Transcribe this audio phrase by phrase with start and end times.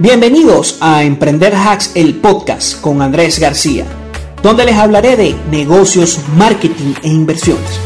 [0.00, 3.84] Bienvenidos a Emprender Hacks, el podcast con Andrés García,
[4.44, 7.80] donde les hablaré de negocios, marketing e inversiones.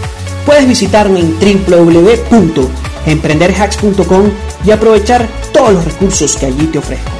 [0.44, 4.30] Puedes visitarme en www.emprenderhacks.com
[4.66, 7.10] y aprovechar todos los recursos que allí te ofrezco.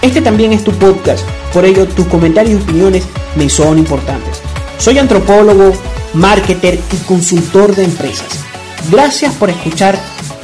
[0.00, 3.02] Este también es tu podcast, por ello tus comentarios y opiniones
[3.34, 4.40] me son importantes.
[4.78, 5.72] Soy antropólogo,
[6.14, 8.44] marketer y consultor de empresas.
[8.92, 9.98] Gracias por escuchar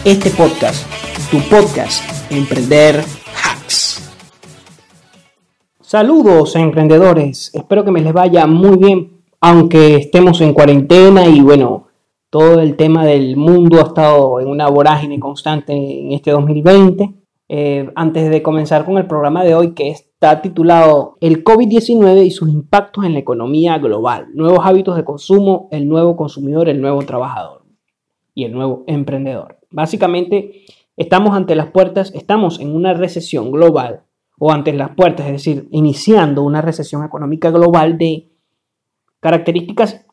[0.04, 0.86] este podcast,
[1.30, 3.21] tu podcast, Emprender
[5.92, 11.88] Saludos emprendedores, espero que me les vaya muy bien, aunque estemos en cuarentena y bueno,
[12.30, 17.12] todo el tema del mundo ha estado en una vorágine constante en este 2020.
[17.46, 22.30] Eh, antes de comenzar con el programa de hoy que está titulado El COVID-19 y
[22.30, 27.02] sus impactos en la economía global, nuevos hábitos de consumo, el nuevo consumidor, el nuevo
[27.02, 27.66] trabajador
[28.34, 29.58] y el nuevo emprendedor.
[29.70, 30.64] Básicamente
[30.96, 34.04] estamos ante las puertas, estamos en una recesión global
[34.44, 38.28] o ante las puertas, es decir, iniciando una recesión económica global de
[39.20, 40.04] características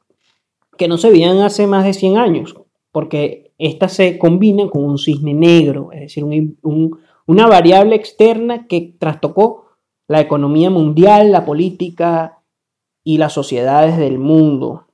[0.77, 2.55] que no se veían hace más de 100 años,
[2.91, 6.23] porque estas se combinan con un cisne negro, es decir,
[7.25, 9.65] una variable externa que trastocó
[10.07, 12.43] la economía mundial, la política
[13.03, 14.89] y las sociedades del mundo.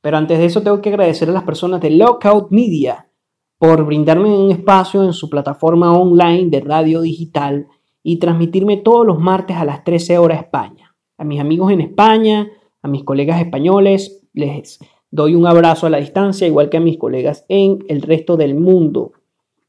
[0.00, 3.10] Pero antes de eso tengo que agradecer a las personas de Lockout Media
[3.58, 7.68] por brindarme un espacio en su plataforma online de radio digital
[8.02, 10.94] y transmitirme todos los martes a las 13 horas España.
[11.18, 12.50] A mis amigos en España,
[12.82, 16.98] a mis colegas españoles, les doy un abrazo a la distancia, igual que a mis
[16.98, 19.12] colegas en el resto del mundo.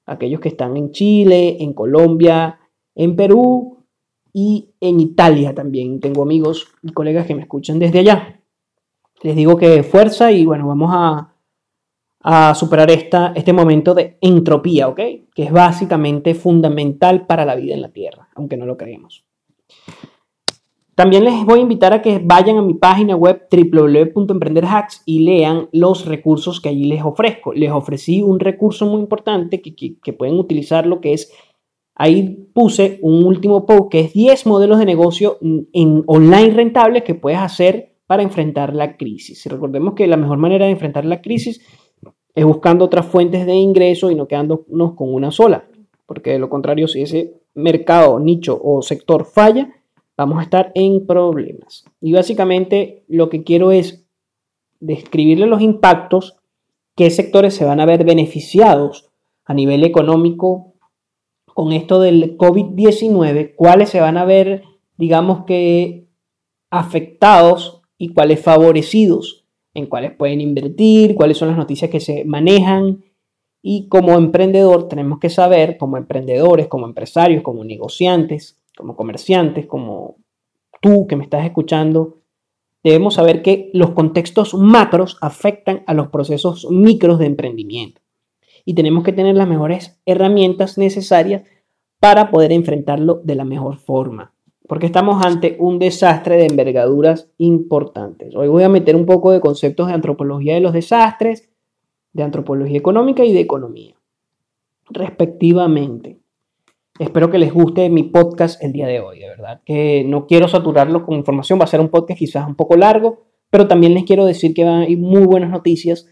[0.05, 2.59] Aquellos que están en Chile, en Colombia,
[2.95, 3.85] en Perú
[4.33, 5.99] y en Italia también.
[5.99, 8.41] Tengo amigos y colegas que me escuchan desde allá.
[9.21, 11.32] Les digo que fuerza y bueno, vamos a
[12.23, 14.99] a superar esta, este momento de entropía, ¿ok?
[15.35, 19.25] Que es básicamente fundamental para la vida en la Tierra, aunque no lo creemos.
[20.95, 25.67] También les voy a invitar a que vayan a mi página web www.emprenderhacks y lean
[25.71, 27.51] los recursos que allí les ofrezco.
[27.51, 31.33] Les ofrecí un recurso muy importante que, que, pueden utilizar, lo que es,
[31.95, 37.15] ahí puse un último post que es 10 modelos de negocio en online rentables que
[37.15, 39.45] puedes hacer para enfrentar la crisis.
[39.45, 41.59] Y recordemos que la mejor manera de enfrentar la crisis
[42.41, 45.67] buscando otras fuentes de ingreso y no quedándonos con una sola.
[46.05, 49.71] Porque de lo contrario, si ese mercado, nicho o sector falla,
[50.17, 51.85] vamos a estar en problemas.
[52.01, 54.07] Y básicamente lo que quiero es
[54.79, 56.37] describirle los impactos,
[56.95, 59.09] qué sectores se van a ver beneficiados
[59.45, 60.73] a nivel económico
[61.53, 64.63] con esto del COVID-19, cuáles se van a ver,
[64.97, 66.07] digamos que,
[66.71, 69.42] afectados y cuáles favorecidos
[69.73, 73.03] en cuáles pueden invertir, cuáles son las noticias que se manejan.
[73.61, 80.17] Y como emprendedor tenemos que saber, como emprendedores, como empresarios, como negociantes, como comerciantes, como
[80.81, 82.17] tú que me estás escuchando,
[82.83, 88.01] debemos saber que los contextos macros afectan a los procesos micros de emprendimiento.
[88.65, 91.43] Y tenemos que tener las mejores herramientas necesarias
[91.99, 94.32] para poder enfrentarlo de la mejor forma
[94.67, 98.35] porque estamos ante un desastre de envergaduras importantes.
[98.35, 101.49] Hoy voy a meter un poco de conceptos de antropología de los desastres,
[102.13, 103.95] de antropología económica y de economía,
[104.89, 106.19] respectivamente.
[106.99, 110.47] Espero que les guste mi podcast el día de hoy, de verdad, que no quiero
[110.47, 114.03] saturarlo con información, va a ser un podcast quizás un poco largo, pero también les
[114.03, 116.07] quiero decir que hay muy buenas noticias,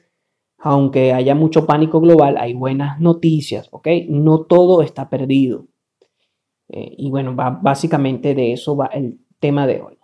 [0.57, 3.87] aunque haya mucho pánico global, hay buenas noticias, ¿ok?
[4.09, 5.67] No todo está perdido.
[6.73, 9.97] Eh, y bueno, básicamente de eso va el tema de hoy.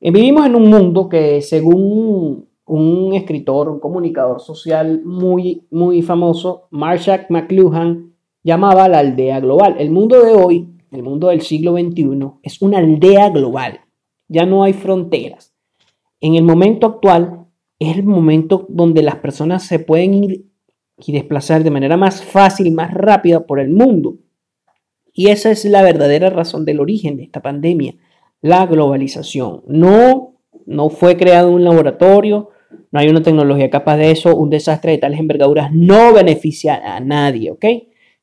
[0.00, 6.68] Eh, vivimos en un mundo que según un escritor, un comunicador social muy, muy famoso,
[6.70, 9.74] Marshall McLuhan, llamaba la aldea global.
[9.78, 13.80] El mundo de hoy, el mundo del siglo XXI, es una aldea global.
[14.28, 15.52] Ya no hay fronteras.
[16.20, 17.46] En el momento actual
[17.80, 20.46] es el momento donde las personas se pueden ir
[20.98, 24.18] y desplazar de manera más fácil más rápida por el mundo.
[25.20, 27.94] Y esa es la verdadera razón del origen de esta pandemia,
[28.40, 29.60] la globalización.
[29.66, 32.48] No, no fue creado un laboratorio,
[32.90, 37.00] no hay una tecnología capaz de eso, un desastre de tales envergaduras no beneficia a
[37.00, 37.66] nadie, ¿ok?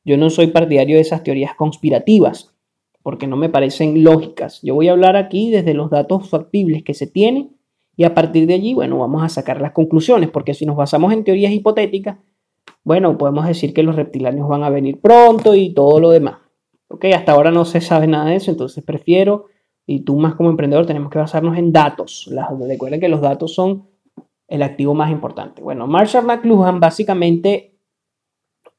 [0.04, 2.52] Yo no soy partidario de esas teorías conspirativas,
[3.04, 4.58] porque no me parecen lógicas.
[4.64, 7.56] Yo voy a hablar aquí desde los datos factibles que se tienen
[7.96, 11.12] y a partir de allí, bueno, vamos a sacar las conclusiones, porque si nos basamos
[11.12, 12.16] en teorías hipotéticas,
[12.82, 16.47] bueno, podemos decir que los reptilianos van a venir pronto y todo lo demás.
[16.88, 19.46] Ok, hasta ahora no se sabe nada de eso, entonces prefiero,
[19.86, 22.30] y tú más como emprendedor, tenemos que basarnos en datos.
[22.66, 23.88] recuerden que los datos son
[24.48, 25.62] el activo más importante.
[25.62, 27.78] Bueno, Marshall McLuhan básicamente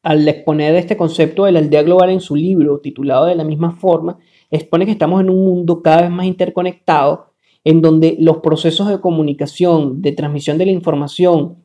[0.01, 3.71] al exponer este concepto de la aldea global en su libro, titulado de la misma
[3.71, 4.17] forma,
[4.50, 7.33] expone que estamos en un mundo cada vez más interconectado,
[7.63, 11.57] en donde los procesos de comunicación, de transmisión de la información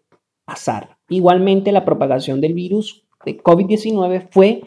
[0.47, 0.99] azar.
[1.09, 4.63] Igualmente la propagación del virus de COVID-19 fue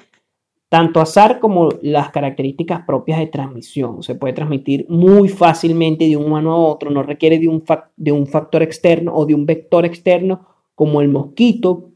[0.67, 4.03] tanto azar como las características propias de transmisión.
[4.03, 7.63] Se puede transmitir muy fácilmente de un humano a otro, no requiere de un,
[7.95, 10.45] de un factor externo o de un vector externo
[10.75, 11.90] como el mosquito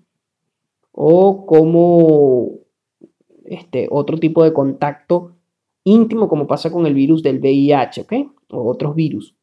[0.96, 2.52] o como
[3.44, 5.36] este, otro tipo de contacto
[5.84, 8.14] íntimo como pasa con el virus del VIH, ¿ok?
[8.52, 9.36] O otros virus.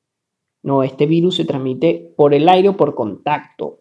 [0.62, 3.81] No, este virus se transmite por el aire o por contacto.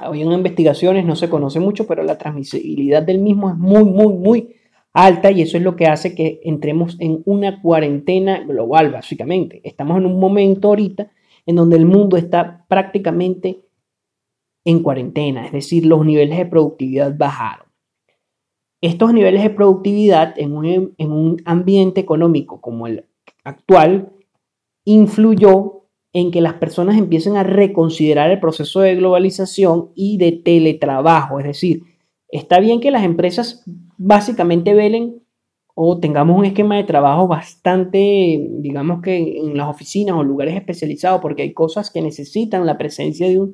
[0.00, 4.54] En investigaciones no se conoce mucho, pero la transmisibilidad del mismo es muy, muy, muy
[4.92, 9.60] alta y eso es lo que hace que entremos en una cuarentena global, básicamente.
[9.62, 11.10] Estamos en un momento ahorita
[11.46, 13.67] en donde el mundo está prácticamente
[14.64, 17.66] en cuarentena, es decir, los niveles de productividad bajaron.
[18.80, 23.06] Estos niveles de productividad en un, en un ambiente económico como el
[23.44, 24.12] actual
[24.84, 31.38] influyó en que las personas empiecen a reconsiderar el proceso de globalización y de teletrabajo,
[31.40, 31.82] es decir,
[32.28, 33.64] Está bien que las empresas
[33.96, 35.22] básicamente velen
[35.74, 41.20] o tengamos un esquema de trabajo bastante, digamos que en las oficinas o lugares especializados,
[41.22, 43.50] porque hay cosas que necesitan la presencia de,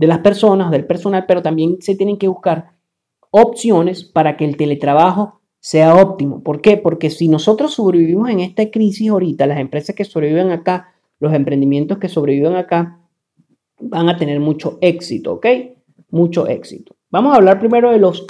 [0.00, 2.72] de las personas, del personal, pero también se tienen que buscar
[3.30, 6.42] opciones para que el teletrabajo sea óptimo.
[6.42, 6.78] ¿Por qué?
[6.78, 11.98] Porque si nosotros sobrevivimos en esta crisis ahorita, las empresas que sobreviven acá, los emprendimientos
[11.98, 12.98] que sobreviven acá,
[13.78, 15.46] van a tener mucho éxito, ¿ok?
[16.08, 16.96] Mucho éxito.
[17.10, 18.26] Vamos a hablar primero de los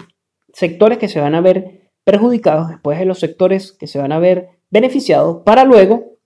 [0.52, 4.18] sectores que se van a ver perjudicados, después de los sectores que se van a
[4.18, 6.16] ver beneficiados, para luego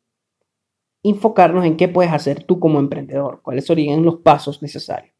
[1.02, 5.14] enfocarnos en qué puedes hacer tú como emprendedor, cuáles serían los pasos necesarios.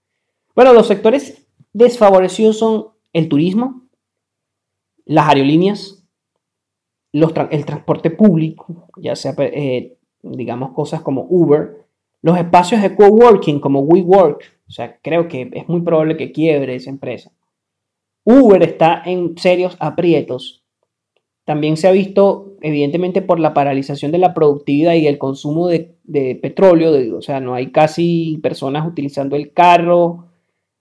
[0.54, 3.88] Bueno, los sectores desfavorecidos son el turismo,
[5.04, 6.04] las aerolíneas,
[7.12, 11.84] el transporte público, ya sea, eh, digamos, cosas como Uber,
[12.22, 16.74] los espacios de coworking como WeWork, o sea, creo que es muy probable que quiebre
[16.74, 17.32] esa empresa.
[18.24, 20.64] Uber está en serios aprietos.
[21.44, 25.98] También se ha visto, evidentemente, por la paralización de la productividad y el consumo de,
[26.40, 27.18] petróleo.
[27.18, 30.31] o sea, no hay casi personas utilizando el carro.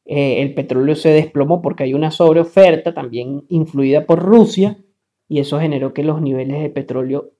[0.06, 4.78] Eh, el petróleo se desplomó porque hay una sobreoferta también influida por Rusia.
[5.28, 7.32] Y eso generó que los niveles de petróleo,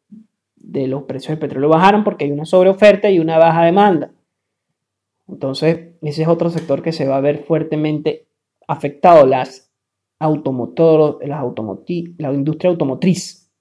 [0.56, 4.12] de los precios del petróleo bajaron porque hay una sobreoferta y una baja demanda.
[5.28, 8.28] Entonces, ese es otro sector que se va a ver fuertemente
[8.68, 9.70] afectado, las
[10.20, 10.40] las
[12.18, 13.52] la industria automotriz.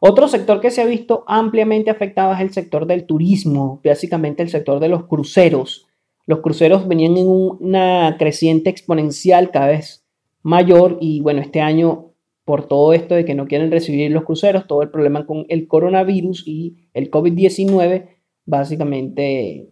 [0.00, 4.50] Otro sector que se ha visto ampliamente afectado es el sector del turismo, básicamente el
[4.50, 5.86] sector de los cruceros.
[6.26, 10.04] Los cruceros venían en una creciente exponencial cada vez
[10.42, 12.12] mayor y bueno, este año
[12.44, 15.66] por todo esto de que no quieren recibir los cruceros, todo el problema con el
[15.66, 18.08] coronavirus y el COVID-19,
[18.44, 19.70] básicamente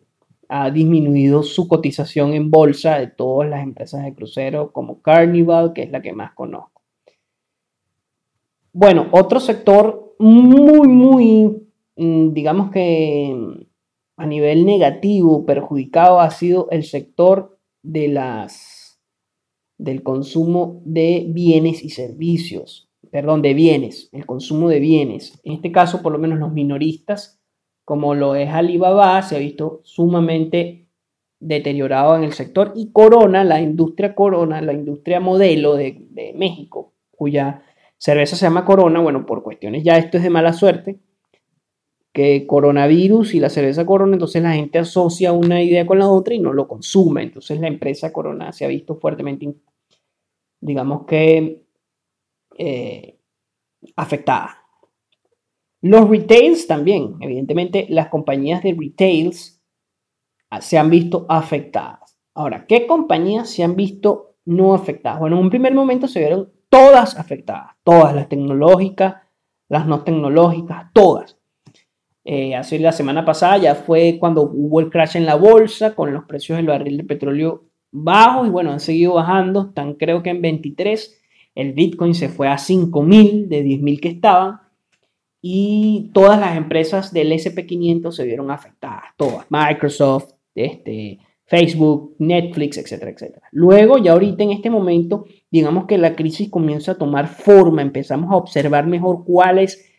[0.48, 5.82] ha disminuido su cotización en bolsa de todas las empresas de crucero como Carnival, que
[5.82, 6.82] es la que más conozco.
[8.72, 13.66] Bueno, otro sector muy, muy, mm, digamos que
[14.22, 19.00] a nivel negativo, perjudicado, ha sido el sector de las,
[19.78, 22.88] del consumo de bienes y servicios.
[23.10, 25.40] Perdón, de bienes, el consumo de bienes.
[25.44, 27.42] En este caso, por lo menos los minoristas
[27.84, 30.86] como lo es Alibaba, se ha visto sumamente
[31.40, 37.64] deteriorado en el sector y Corona, la industria Corona, la industria modelo de, México, cuya
[37.98, 41.00] cerveza se llama Corona, bueno, por cuestiones ya esto es de mala suerte,
[42.12, 46.34] que coronavirus y la cerveza Corona, entonces la gente asocia una idea con la otra
[46.34, 47.22] y no lo consume.
[47.22, 49.54] Entonces la empresa Corona se ha visto fuertemente,
[50.60, 51.62] digamos que,
[52.58, 53.18] eh,
[53.96, 54.58] afectada.
[55.80, 59.60] Los retails también, evidentemente las compañías de retails
[60.60, 62.18] se han visto afectadas.
[62.34, 65.18] Ahora, ¿qué compañías se han visto no afectadas?
[65.18, 69.16] Bueno, en un primer momento se vieron todas afectadas, todas las tecnológicas,
[69.68, 71.38] las no tecnológicas, todas.
[72.24, 76.12] Eh, hace la semana pasada ya fue cuando hubo el crash en la bolsa con
[76.12, 80.30] los precios del barril de petróleo bajos y bueno, han seguido bajando, están creo que
[80.30, 81.20] en 23,
[81.54, 84.60] el Bitcoin se fue a 5.000 de 10.000 que estaban
[85.42, 93.10] y todas las empresas del SP500 se vieron afectadas, todas, Microsoft, este, Facebook, Netflix, etcétera,
[93.10, 93.48] etcétera.
[93.50, 98.32] Luego, ya ahorita en este momento, digamos que la crisis comienza a tomar forma, empezamos
[98.32, 99.90] a observar mejor cuáles,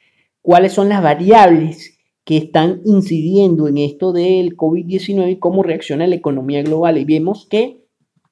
[0.41, 1.92] cuáles son las variables
[2.25, 6.97] que están incidiendo en esto del COVID-19 y cómo reacciona la economía global.
[6.97, 7.83] Y vemos que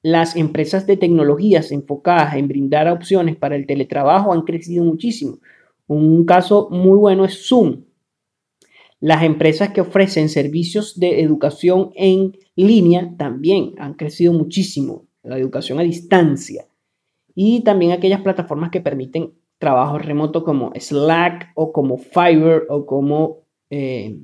[0.02, 5.38] las empresas de tecnologías enfocadas en brindar opciones para el teletrabajo han crecido muchísimo.
[5.86, 7.84] Un caso muy bueno es Zoom.
[8.98, 15.80] Las empresas que ofrecen servicios de educación en línea también han crecido muchísimo, la educación
[15.80, 16.66] a distancia.
[17.34, 23.41] Y también aquellas plataformas que permiten trabajo remoto como Slack o como Fiverr o como
[23.74, 24.18] eh,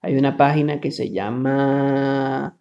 [0.00, 2.58] hay una página que se llama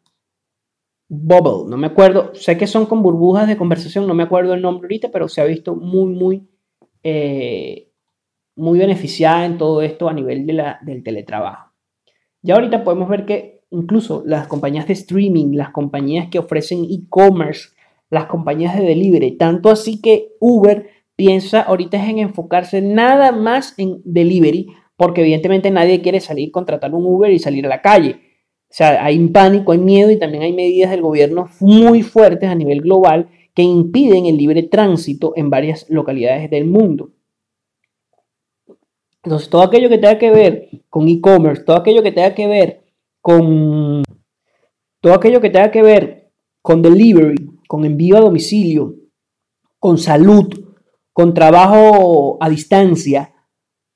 [1.10, 4.62] Bubble, no me acuerdo, sé que son con burbujas de conversación, no me acuerdo el
[4.62, 6.48] nombre ahorita, pero se ha visto muy, muy,
[7.02, 7.90] eh,
[8.56, 11.72] muy beneficiada en todo esto a nivel de la, del teletrabajo.
[12.44, 17.70] Ya ahorita podemos ver que incluso las compañías de streaming, las compañías que ofrecen e-commerce,
[18.12, 24.00] las compañías de delivery, tanto así que Uber piensa ahorita en enfocarse nada más en
[24.06, 28.20] delivery porque evidentemente nadie quiere salir, contratar un Uber y salir a la calle.
[28.70, 32.56] O sea, hay pánico, hay miedo y también hay medidas del gobierno muy fuertes a
[32.56, 37.12] nivel global que impiden el libre tránsito en varias localidades del mundo.
[39.24, 42.84] Entonces, todo aquello que tenga que ver con e-commerce, todo aquello que tenga que ver
[43.22, 44.04] con
[45.00, 46.32] todo aquello que tenga que ver
[46.62, 48.96] con delivery, con envío a domicilio,
[49.80, 50.48] con salud,
[51.12, 53.33] con trabajo a distancia,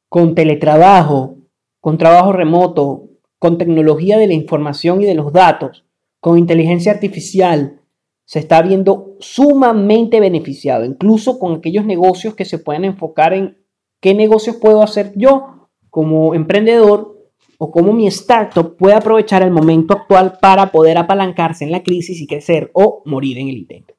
[0.10, 1.38] con teletrabajo,
[1.80, 3.10] con trabajo remoto,
[3.40, 5.86] con tecnología de la información y de los datos,
[6.20, 7.82] con inteligencia artificial,
[8.26, 13.58] se está viendo sumamente beneficiado, incluso con aquellos negocios que se pueden enfocar en
[14.02, 17.18] qué negocios puedo hacer yo como emprendedor
[17.58, 22.20] o cómo mi startup puede aprovechar el momento actual para poder apalancarse en la crisis
[22.20, 23.96] y crecer o morir en el intento.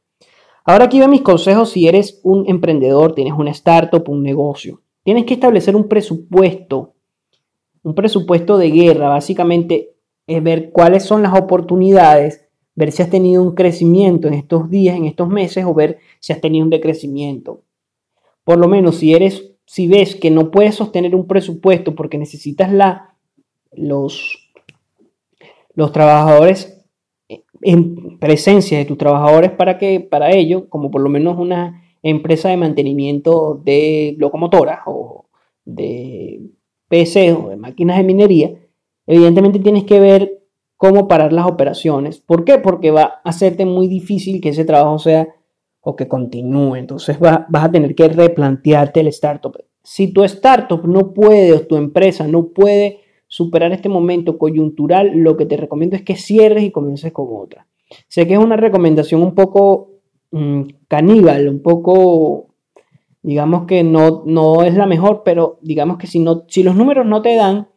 [0.65, 4.83] Ahora aquí ven mis consejos si eres un emprendedor, tienes una startup, un negocio.
[5.09, 6.93] Tienes que establecer un presupuesto,
[7.83, 9.95] un presupuesto de guerra, básicamente
[10.27, 14.99] es ver cuáles son las oportunidades, ver si has tenido un crecimiento en estos días,
[14.99, 17.63] en estos meses, o ver si has tenido un decrecimiento.
[18.45, 22.71] Por lo menos si eres, si ves que no puedes sostener un presupuesto porque necesitas
[22.71, 23.15] la,
[23.73, 24.53] los,
[25.73, 26.85] los trabajadores
[27.63, 32.49] en presencia de tus trabajadores para que para ello, como por lo menos una empresa
[32.49, 35.27] de mantenimiento de locomotoras o
[35.65, 36.41] de
[36.89, 38.55] PC o de máquinas de minería,
[39.07, 40.43] evidentemente tienes que ver
[40.77, 42.21] cómo parar las operaciones.
[42.21, 42.59] ¿Por qué?
[42.59, 45.29] Porque va a hacerte muy difícil que ese trabajo sea
[45.81, 46.77] o que continúe.
[46.77, 49.57] Entonces vas a tener que replantearte el startup.
[49.83, 55.37] Si tu startup no puede o tu empresa no puede superar este momento coyuntural, lo
[55.37, 57.67] que te recomiendo es que cierres y comiences con otra.
[58.09, 59.98] Sé que es una recomendación un poco
[60.31, 62.55] Mm, caníbal, un poco,
[63.23, 67.07] digamos que no, no es la mejor, pero digamos que si, no, si los números
[67.07, 67.69] no te dan,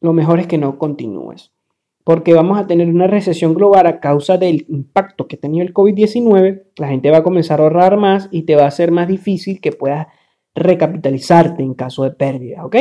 [0.00, 1.52] lo mejor es que no continúes.
[2.04, 5.74] Porque vamos a tener una recesión global a causa del impacto que ha tenido el
[5.74, 6.64] COVID-19.
[6.76, 9.60] La gente va a comenzar a ahorrar más y te va a ser más difícil
[9.60, 10.06] que puedas
[10.54, 12.76] recapitalizarte en caso de pérdida, ¿ok?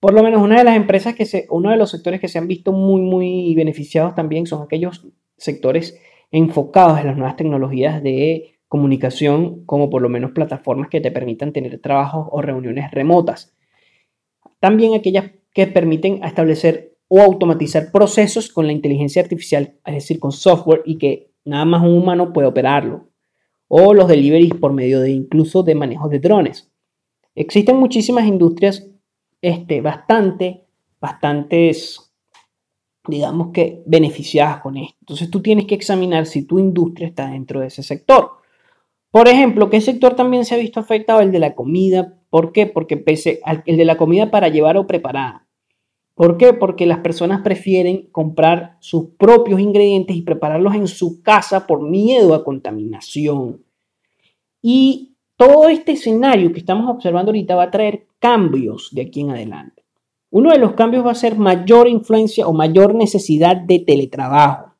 [0.00, 2.38] Por lo menos una de las empresas que se, uno de los sectores que se
[2.38, 5.06] han visto muy, muy beneficiados también son aquellos
[5.36, 5.98] sectores
[6.30, 11.52] enfocados en las nuevas tecnologías de comunicación, como por lo menos plataformas que te permitan
[11.52, 13.54] tener trabajos o reuniones remotas.
[14.60, 20.32] También aquellas que permiten establecer o automatizar procesos con la inteligencia artificial, es decir, con
[20.32, 23.08] software y que nada más un humano puede operarlo.
[23.68, 26.70] O los deliveries por medio de incluso de manejo de drones.
[27.34, 28.88] Existen muchísimas industrias
[29.42, 30.64] este, bastante,
[31.00, 32.05] bastantes
[33.08, 34.96] digamos que beneficiadas con esto.
[35.00, 38.30] Entonces tú tienes que examinar si tu industria está dentro de ese sector.
[39.10, 41.20] Por ejemplo, ¿qué sector también se ha visto afectado?
[41.20, 42.18] El de la comida.
[42.28, 42.66] ¿Por qué?
[42.66, 45.46] Porque pese al el de la comida para llevar o preparar.
[46.14, 46.52] ¿Por qué?
[46.52, 52.34] Porque las personas prefieren comprar sus propios ingredientes y prepararlos en su casa por miedo
[52.34, 53.64] a contaminación.
[54.62, 59.30] Y todo este escenario que estamos observando ahorita va a traer cambios de aquí en
[59.30, 59.85] adelante.
[60.30, 64.74] Uno de los cambios va a ser mayor influencia o mayor necesidad de teletrabajo.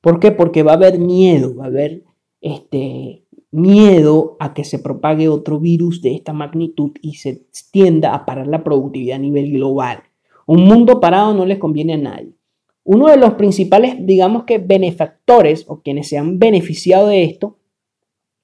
[0.00, 0.30] ¿Por qué?
[0.30, 2.04] Porque va a haber miedo, va a haber
[2.40, 8.26] este, miedo a que se propague otro virus de esta magnitud y se tienda a
[8.26, 10.02] parar la productividad a nivel global.
[10.46, 12.34] Un mundo parado no les conviene a nadie.
[12.84, 17.58] Uno de los principales, digamos que benefactores o quienes se han beneficiado de esto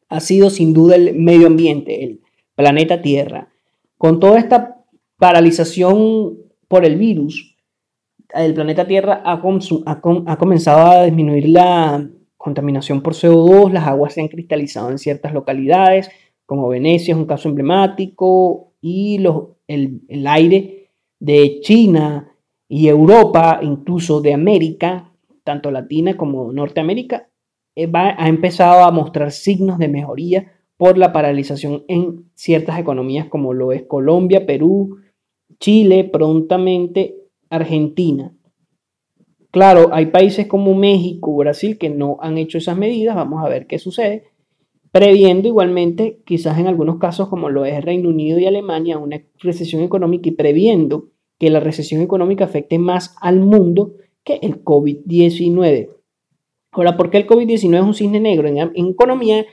[0.09, 2.21] ha sido sin duda el medio ambiente, el
[2.57, 3.51] planeta Tierra.
[3.99, 4.82] Con toda esta
[5.23, 6.37] paralización
[6.67, 7.57] por el virus,
[8.35, 14.27] el planeta Tierra ha, comenzado a disminuir la contaminación por CO2, las aguas se han
[14.27, 16.11] cristalizado en ciertas localidades,
[16.45, 19.25] como Venecia es un caso emblemático, y
[19.69, 22.35] el aire de China
[22.69, 25.13] y Europa, incluso de América,
[25.45, 27.29] tanto Latina como Norteamérica,
[27.77, 33.55] eh, ha empezado a mostrar signos de mejoría por la paralización en ciertas economías como
[33.55, 34.99] lo es Colombia, Perú,
[35.63, 37.15] Chile, prontamente
[37.49, 38.35] Argentina.
[39.53, 43.69] Claro, hay países como México, Brasil que no han hecho esas medidas, vamos a ver
[43.69, 44.25] qué sucede,
[44.91, 49.83] previendo igualmente, quizás en algunos casos como lo es Reino Unido y Alemania, una recesión
[49.83, 53.93] económica y previendo que la recesión económica afecte más al mundo
[54.25, 55.91] que el COVID-19.
[56.73, 58.49] Ahora, ¿por qué el COVID-19 es un cisne negro?
[58.49, 59.47] En, economía,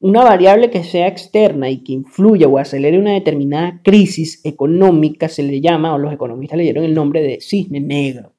[0.00, 5.42] una variable que sea externa y que influya o acelere una determinada crisis económica se
[5.42, 8.32] le llama, o los economistas le dieron el nombre de cisne negro.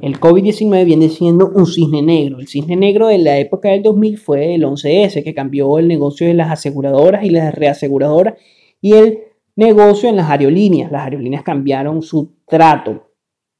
[0.00, 2.38] El COVID-19 viene siendo un cisne negro.
[2.40, 6.26] El cisne negro de la época del 2000 fue el 11S, que cambió el negocio
[6.26, 8.34] de las aseguradoras y las reaseguradoras
[8.80, 9.18] y el
[9.54, 10.90] negocio en las aerolíneas.
[10.90, 13.12] Las aerolíneas cambiaron su trato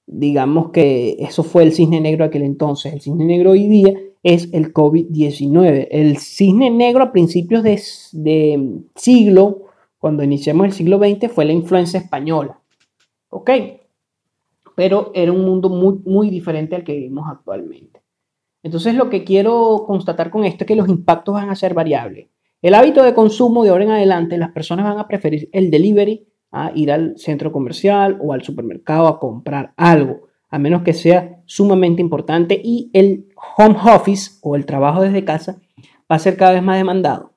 [0.06, 2.92] digamos que eso fue el cisne negro aquel entonces.
[2.92, 5.88] El cisne negro hoy día es el COVID-19.
[5.90, 9.62] El cisne negro a principios de, siglo,
[9.98, 12.60] cuando iniciamos el siglo XX, fue la influenza española.
[13.30, 13.50] ¿Ok?
[14.76, 18.02] Pero era un mundo muy, muy diferente al que vivimos actualmente.
[18.62, 22.28] Entonces lo que quiero constatar con esto es que los impactos van a ser variables.
[22.62, 26.28] El hábito de consumo de ahora en adelante, las personas van a preferir el delivery
[26.52, 31.42] a ir al centro comercial o al supermercado a comprar algo, a menos que sea
[31.46, 35.60] sumamente importante y el home office o el trabajo desde casa
[36.10, 37.32] va a ser cada vez más demandado.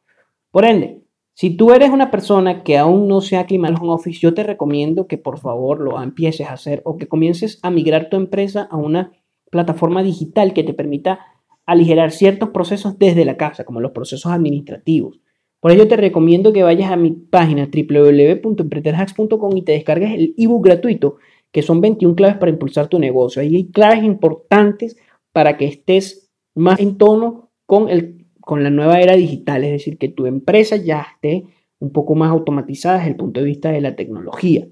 [0.52, 1.02] Por ende,
[1.34, 4.34] si tú eres una persona que aún no se ha aclimado al home office, yo
[4.34, 8.18] te recomiendo que por favor lo empieces a hacer o que comiences a migrar tu
[8.18, 9.14] empresa a una
[9.50, 11.20] plataforma digital que te permita
[11.66, 15.22] aligerar ciertos procesos desde la casa, como los procesos administrativos.
[15.62, 20.66] Por ello te recomiendo que vayas a mi página www.emprenderhacks.com y te descargues el ebook
[20.66, 21.16] gratuito,
[21.56, 23.42] que son 21 claves para impulsar tu negocio.
[23.42, 24.98] Ahí hay claves importantes
[25.32, 29.98] para que estés más en tono con, el, con la nueva era digital, es decir,
[29.98, 31.46] que tu empresa ya esté
[31.80, 34.68] un poco más automatizada desde el punto de vista de la tecnología.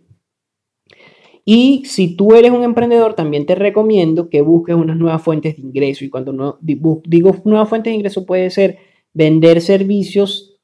[1.46, 5.62] Y si tú eres un emprendedor, también te recomiendo que busques unas nuevas fuentes de
[5.62, 6.04] ingreso.
[6.04, 7.02] Y cuando no, digo
[7.46, 8.78] nuevas fuentes de ingreso puede ser
[9.14, 10.60] vender servicios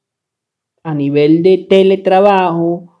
[0.82, 2.99] a nivel de teletrabajo,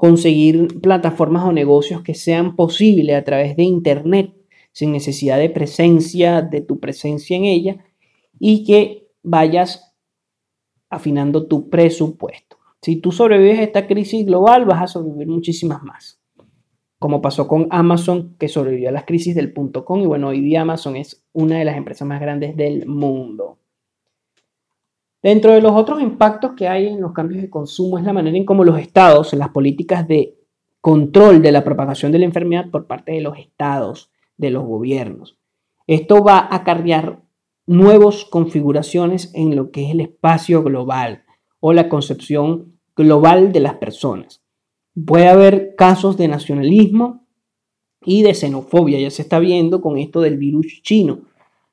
[0.00, 4.32] conseguir plataformas o negocios que sean posibles a través de Internet,
[4.72, 7.84] sin necesidad de presencia, de tu presencia en ella,
[8.38, 9.94] y que vayas
[10.88, 12.56] afinando tu presupuesto.
[12.80, 16.18] Si tú sobrevives a esta crisis global, vas a sobrevivir muchísimas más.
[16.98, 20.40] Como pasó con Amazon, que sobrevivió a las crisis del punto com, y bueno, hoy
[20.40, 23.58] día Amazon es una de las empresas más grandes del mundo.
[25.22, 28.36] Dentro de los otros impactos que hay en los cambios de consumo es la manera
[28.36, 30.38] en cómo los estados, las políticas de
[30.80, 35.36] control de la propagación de la enfermedad por parte de los estados, de los gobiernos.
[35.86, 37.22] Esto va a acarrear
[37.66, 41.24] nuevas configuraciones en lo que es el espacio global
[41.60, 44.42] o la concepción global de las personas.
[45.06, 47.26] Puede haber casos de nacionalismo
[48.02, 51.29] y de xenofobia, ya se está viendo con esto del virus chino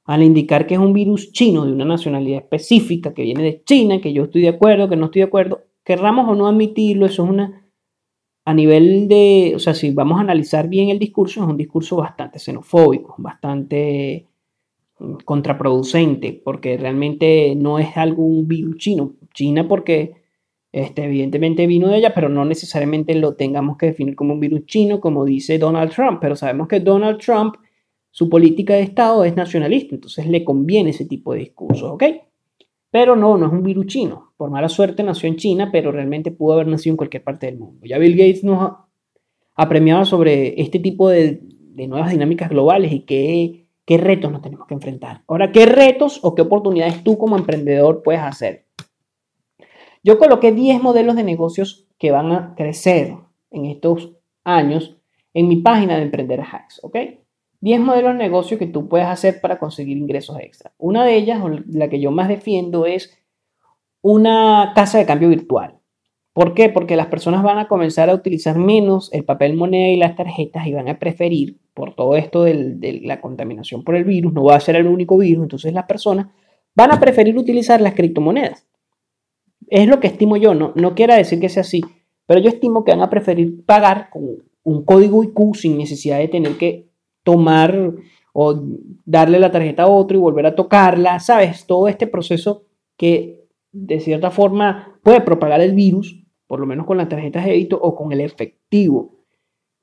[0.08, 4.00] al indicar que es un virus chino de una nacionalidad específica que viene de China,
[4.02, 7.26] que yo estoy de acuerdo, que no estoy de acuerdo, querramos o no admitirlo, eso
[7.26, 7.70] es una,
[8.46, 11.98] a nivel de, o sea, si vamos a analizar bien el discurso, es un discurso
[11.98, 14.28] bastante xenofóbico, bastante
[14.98, 19.14] mm, contraproducente, porque realmente no es algún virus chino.
[19.34, 20.14] China porque
[20.72, 24.66] este, evidentemente vino de allá, pero no necesariamente lo tengamos que definir como un virus
[24.66, 27.56] chino, como dice Donald Trump, pero sabemos que Donald Trump
[28.12, 32.04] su política de Estado es nacionalista, entonces le conviene ese tipo de discursos, ¿ok?
[32.90, 34.34] Pero no, no es un virus chino.
[34.38, 37.58] Por mala suerte nació en China, pero realmente pudo haber nacido en cualquier parte del
[37.58, 37.86] mundo.
[37.86, 38.74] Ya Bill Gates nos
[39.58, 41.42] ha premiado sobre este tipo de,
[41.76, 45.24] nuevas dinámicas globales y qué, qué retos nos tenemos que enfrentar.
[45.28, 48.66] Ahora, ¿qué retos o qué oportunidades tú como emprendedor puedes hacer?
[50.04, 53.16] Yo coloqué 10 modelos de negocios que van a crecer
[53.52, 54.98] en estos años
[55.34, 56.98] en mi página de Emprender Hacks, ¿ok?
[57.62, 60.74] 10 modelos de negocio que tú puedes hacer para conseguir ingresos extra.
[60.78, 63.18] Una de ellas, la que yo más defiendo, es
[64.02, 65.80] una casa de cambio virtual.
[66.34, 66.70] ¿Por qué?
[66.70, 70.68] Porque las personas van a comenzar a utilizar menos el papel moneda y las tarjetas
[70.68, 74.56] y van a preferir, por todo esto de la contaminación por el virus, no va
[74.56, 76.28] a ser el único virus, entonces las personas
[76.76, 78.68] van a preferir utilizar las criptomonedas.
[79.68, 81.82] Es lo que estimo yo, no, no quiera decir que sea así,
[82.26, 86.28] pero yo estimo que van a preferir pagar con un código IQ sin necesidad de
[86.28, 86.87] tener que
[87.28, 87.92] tomar
[88.32, 88.64] o
[89.04, 91.66] darle la tarjeta a otro y volver a tocarla, ¿sabes?
[91.66, 92.64] Todo este proceso
[92.96, 97.52] que de cierta forma puede propagar el virus, por lo menos con las tarjetas de
[97.52, 99.18] débito o con el efectivo.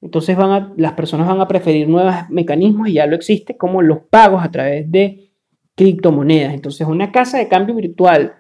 [0.00, 3.83] Entonces van a, las personas van a preferir nuevos mecanismos y ya lo existe como
[3.83, 5.30] los pagos a través de
[5.74, 6.54] criptomonedas.
[6.54, 8.37] Entonces una casa de cambio virtual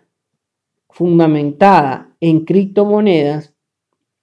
[0.88, 3.53] fundamentada en criptomonedas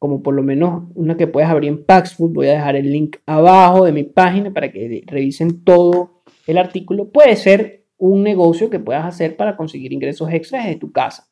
[0.01, 2.33] como por lo menos una que puedes abrir en Paxful.
[2.33, 7.11] Voy a dejar el link abajo de mi página para que revisen todo el artículo.
[7.11, 11.29] Puede ser un negocio que puedas hacer para conseguir ingresos extras de tu casa.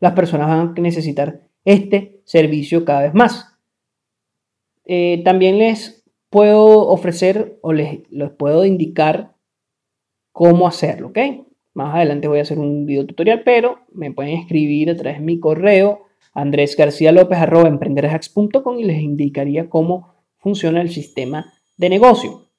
[0.00, 3.56] Las personas van a necesitar este servicio cada vez más.
[4.84, 8.00] Eh, también les puedo ofrecer o les,
[8.36, 9.36] puedo indicar
[10.32, 11.12] cómo hacerlo.
[11.74, 15.24] Más adelante voy a hacer un video tutorial, pero me pueden escribir a través de
[15.24, 16.05] mi correo
[16.36, 22.50] Andrés García López arroba y les indicaría cómo funciona el sistema de negocio.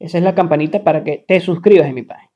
[0.00, 2.32] Esa es la campanita para que te suscribas en mi página.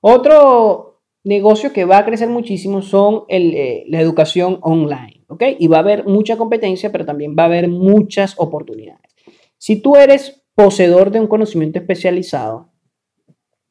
[0.00, 5.44] Otro negocio que va a crecer muchísimo son eh, la educación online, ¿ok?
[5.60, 9.14] Y va a haber mucha competencia, pero también va a haber muchas oportunidades.
[9.58, 12.72] Si tú eres poseedor de un conocimiento especializado,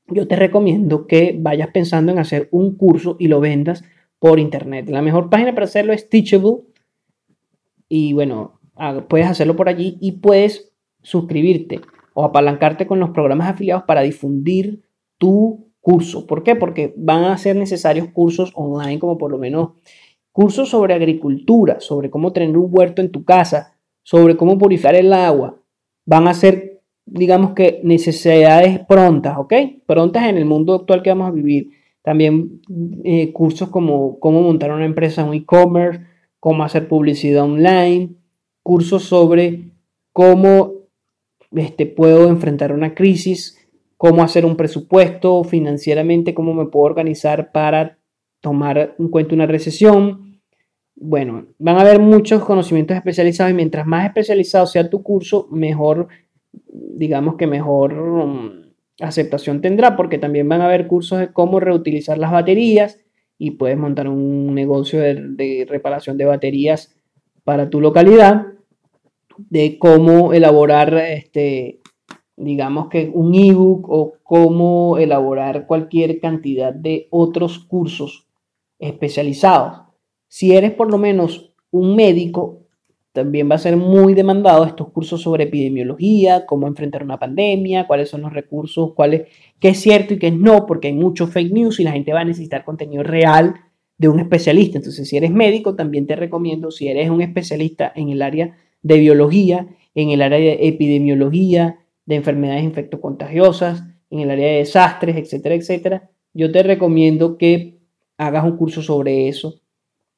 [0.08, 3.84] yo te recomiendo que vayas pensando en hacer un curso y lo vendas
[4.20, 4.90] por internet.
[4.90, 6.58] La mejor página para hacerlo es Teachable.
[7.88, 8.60] Y bueno,
[9.08, 11.82] puedes hacerlo por allí y puedes suscribirte
[12.14, 14.82] o apalancarte con los programas afiliados para difundir
[15.18, 16.28] tu curso.
[16.28, 16.56] ¿Por qué?
[16.56, 19.70] Porque van a ser necesarios cursos online, como por lo menos
[20.32, 25.14] cursos sobre agricultura, sobre cómo tener un huerto en tu casa, sobre cómo purificar el
[25.14, 25.62] agua.
[26.06, 29.54] Van a ser, digamos que, necesidades prontas, ¿ok?
[29.86, 31.70] Prontas en el mundo actual que vamos a vivir.
[32.02, 32.62] También
[33.04, 36.02] eh, cursos como cómo montar una empresa en e-commerce,
[36.40, 38.16] cómo hacer publicidad online,
[38.64, 39.72] cursos sobre
[40.14, 40.74] cómo
[41.52, 43.58] este, puedo enfrentar una crisis,
[43.98, 47.98] cómo hacer un presupuesto financieramente, cómo me puedo organizar para
[48.42, 50.42] tomar en cuenta una recesión.
[50.96, 56.08] Bueno, van a haber muchos conocimientos especializados y mientras más especializado sea tu curso, mejor,
[56.68, 58.69] digamos que mejor
[59.02, 63.00] aceptación tendrá porque también van a haber cursos de cómo reutilizar las baterías
[63.38, 66.96] y puedes montar un negocio de, reparación de baterías
[67.44, 68.48] para tu localidad,
[69.38, 71.80] de cómo elaborar, este,
[72.36, 78.28] digamos que un ebook o cómo elaborar cualquier cantidad de otros cursos
[78.78, 79.84] especializados.
[80.28, 82.59] Si eres por lo menos un médico,
[83.12, 88.10] también va a ser muy demandado estos cursos sobre epidemiología, cómo enfrentar una pandemia, cuáles
[88.10, 89.26] son los recursos, cuál
[89.60, 92.14] qué es cierto y qué es no, porque hay mucho fake news y la gente
[92.14, 93.56] va a necesitar contenido real
[93.98, 94.78] de un especialista.
[94.78, 99.00] Entonces, si eres médico, también te recomiendo, si eres un especialista en el área de
[99.00, 105.56] biología, en el área de epidemiología, de enfermedades infectocontagiosas, en el área de desastres, etcétera,
[105.56, 107.80] etcétera, yo te recomiendo que
[108.18, 109.62] hagas un curso sobre eso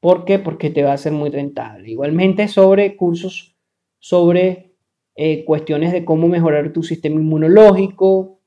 [0.02, 0.40] ¿Por qué?
[0.40, 1.90] Porque te va a ser muy rentable.
[1.90, 3.56] Igualmente sobre cursos
[4.02, 4.74] sobre
[5.16, 8.42] eh, cuestiones de cómo mejorar tu sistema inmunológico,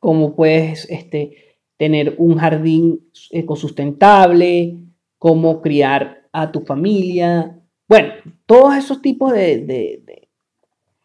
[0.00, 4.78] cómo puedes este, tener un jardín ecosustentable,
[5.18, 7.60] cómo criar a tu familia.
[7.86, 8.14] Bueno,
[8.46, 10.28] todos esos tipos de, de,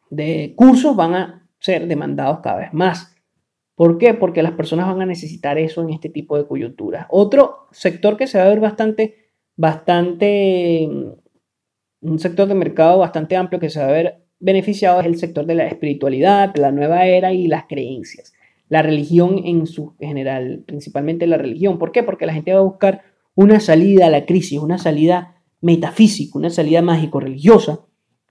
[0.10, 3.14] de cursos van a ser demandados cada vez más.
[3.76, 4.14] ¿Por qué?
[4.14, 7.08] Porque las personas van a necesitar eso en este tipo de coyunturas.
[7.10, 9.21] Otro sector que se va a ver bastante
[9.56, 10.90] bastante,
[12.02, 15.46] un sector de mercado bastante amplio que se va a ver beneficiado es el sector
[15.46, 18.34] de la espiritualidad, la nueva era y las creencias.
[18.68, 21.78] La religión en su general, principalmente la religión.
[21.78, 22.04] ¿Por qué?
[22.04, 23.04] Porque la gente va a buscar
[23.36, 27.82] una salida a la crisis, una salida metafísica, una salida mágico-religiosa,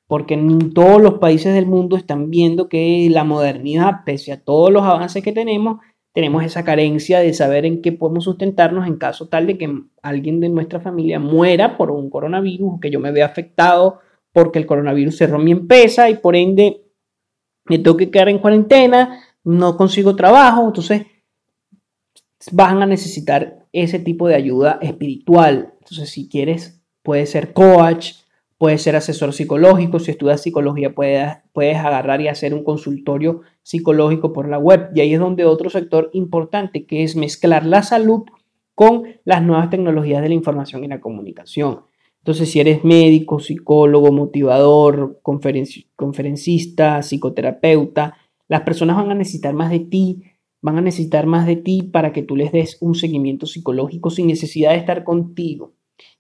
[0.06, 4.72] porque en todos los países del mundo están viendo que la modernidad, pese a todos
[4.72, 5.78] los avances que tenemos,
[6.12, 10.40] tenemos esa carencia de saber en qué podemos sustentarnos en caso tal de que alguien
[10.40, 14.00] de nuestra familia muera por un coronavirus que yo me vea afectado
[14.32, 16.82] porque el coronavirus cerró mi empresa y por ende
[17.64, 21.06] me tengo que quedar en cuarentena, no consigo trabajo, entonces
[22.52, 25.74] van a necesitar ese tipo de ayuda espiritual.
[25.80, 28.14] Entonces, si quieres, puede ser coach,
[28.60, 29.98] puede ser asesor psicológico.
[30.00, 34.90] Si estudias psicología, puedes, puedes agarrar y hacer un consultorio psicológico por la web.
[34.94, 38.24] Y ahí es donde otro sector importante, que es mezclar la salud
[38.74, 41.84] con las nuevas tecnologías de la información y la comunicación.
[42.18, 49.80] Entonces, si eres médico, psicólogo, motivador, conferencista, psicoterapeuta, las personas van a necesitar más de
[49.80, 50.22] ti,
[50.60, 54.26] van a necesitar más de ti para que tú les des un seguimiento psicológico sin
[54.26, 55.72] necesidad de estar contigo.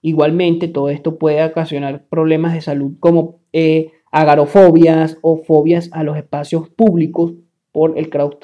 [0.02, 6.16] Igualmente, todo esto puede ocasionar problemas de salud como eh, agarofobias o fobias a los
[6.16, 7.34] espacios públicos
[7.72, 8.34] por el crowd,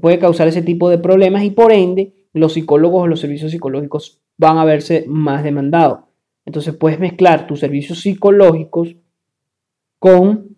[0.00, 4.20] puede causar ese tipo de problemas y por ende los psicólogos o los servicios psicológicos
[4.36, 6.00] van a verse más demandados.
[6.46, 8.96] Entonces puedes mezclar tus servicios psicológicos
[9.98, 10.56] con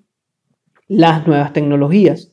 [0.88, 2.32] las nuevas tecnologías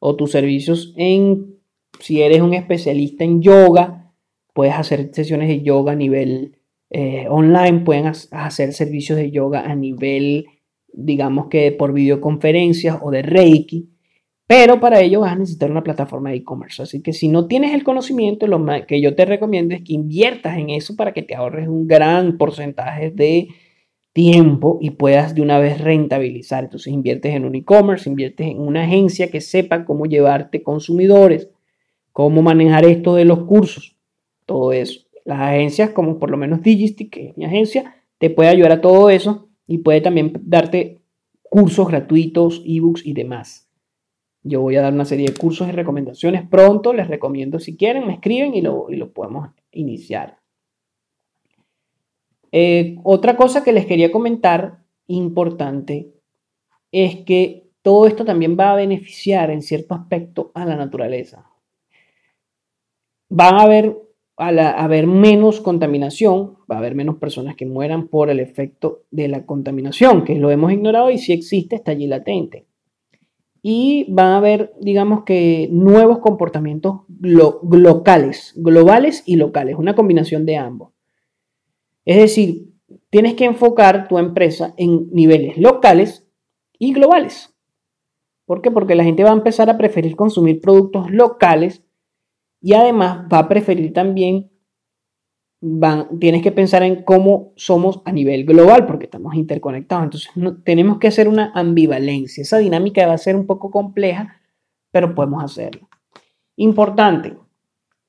[0.00, 1.56] o tus servicios en,
[2.00, 4.12] si eres un especialista en yoga,
[4.52, 6.57] puedes hacer sesiones de yoga a nivel
[6.90, 10.46] eh, online, pueden hacer servicios de yoga a nivel,
[10.92, 13.90] digamos que por videoconferencias o de Reiki,
[14.46, 16.82] pero para ello vas a necesitar una plataforma de e-commerce.
[16.82, 20.56] Así que si no tienes el conocimiento, lo que yo te recomiendo es que inviertas
[20.56, 23.48] en eso para que te ahorres un gran porcentaje de
[24.14, 26.64] tiempo y puedas de una vez rentabilizar.
[26.64, 31.50] Entonces inviertes en un e-commerce, inviertes en una agencia que sepa cómo llevarte consumidores,
[32.12, 33.96] cómo manejar esto de los cursos,
[34.46, 35.07] todo eso.
[35.28, 38.80] Las agencias como por lo menos Digistic, que es mi agencia, te puede ayudar a
[38.80, 41.02] todo eso y puede también darte
[41.42, 43.68] cursos gratuitos, ebooks y demás.
[44.42, 48.06] Yo voy a dar una serie de cursos y recomendaciones pronto, les recomiendo si quieren,
[48.06, 50.38] me escriben y lo, y lo podemos iniciar.
[52.50, 56.14] Eh, otra cosa que les quería comentar importante
[56.90, 61.50] es que todo esto también va a beneficiar en cierto aspecto a la naturaleza.
[63.28, 63.94] Van a haber,
[64.38, 69.28] a, haber menos contaminación, va a haber menos personas que mueran por el efecto de
[69.28, 72.66] la contaminación, que lo hemos ignorado y si existe, está allí latente.
[73.60, 80.56] Y van a haber, digamos que, nuevos comportamientos locales, globales y locales, una combinación de
[80.56, 80.92] ambos.
[82.04, 82.72] Es decir,
[83.10, 86.26] tienes que enfocar tu empresa en niveles locales
[86.78, 87.54] y globales.
[88.46, 88.70] ¿Por qué?
[88.70, 91.84] Porque la gente va a empezar a preferir consumir productos locales
[92.60, 94.50] y además va a preferir también,
[96.20, 100.04] tienes que pensar en cómo somos a nivel global, porque estamos interconectados.
[100.04, 102.42] Entonces tenemos que hacer una ambivalencia.
[102.42, 104.40] Esa dinámica va a ser un poco compleja,
[104.92, 105.88] pero podemos hacerlo.
[106.56, 107.36] Importante,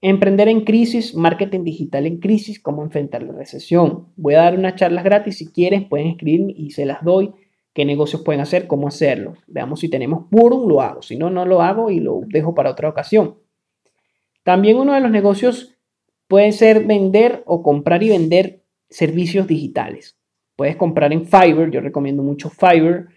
[0.02, 4.08] Emprender en crisis, marketing digital en crisis, cómo enfrentar la recesión.
[4.16, 7.34] Voy a dar unas charlas gratis, si quieren pueden escribirme y se las doy.
[7.74, 8.66] ¿Qué negocios pueden hacer?
[8.66, 9.34] ¿Cómo hacerlo?
[9.48, 11.02] Veamos si tenemos puro, lo hago.
[11.02, 13.36] Si no, no lo hago y lo dejo para otra ocasión.
[14.44, 15.76] También uno de los negocios
[16.28, 20.18] puede ser vender o comprar y vender servicios digitales.
[20.56, 23.08] Puedes comprar en Fiverr, yo recomiendo mucho Fiverr.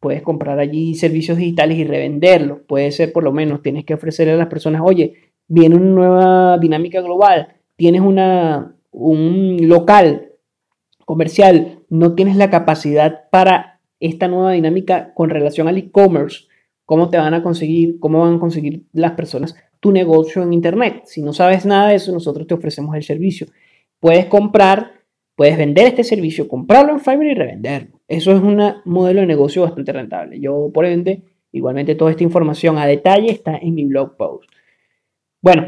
[0.00, 2.60] Puedes comprar allí servicios digitales y revenderlos.
[2.66, 6.58] Puede ser por lo menos, tienes que ofrecerle a las personas, oye, viene una nueva
[6.58, 10.32] dinámica global, tienes una, un local
[11.04, 16.46] comercial, no tienes la capacidad para esta nueva dinámica con relación al e-commerce,
[16.84, 21.02] ¿cómo te van a conseguir, cómo van a conseguir las personas tu negocio en Internet?
[21.04, 23.46] Si no sabes nada de eso, nosotros te ofrecemos el servicio.
[24.00, 24.92] Puedes comprar,
[25.34, 28.00] puedes vender este servicio, comprarlo en Fiverr y revenderlo.
[28.08, 30.40] Eso es un modelo de negocio bastante rentable.
[30.40, 34.50] Yo, por ende, igualmente toda esta información a detalle está en mi blog post.
[35.40, 35.66] Bueno,